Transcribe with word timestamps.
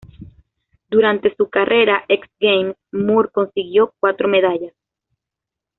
Durante 0.89 1.35
su 1.35 1.47
carrera 1.51 2.03
X 2.07 2.27
Games, 2.39 2.75
Moore 2.91 3.29
consiguió 3.31 3.93
cuatro 3.99 4.27
medallas. 4.27 4.73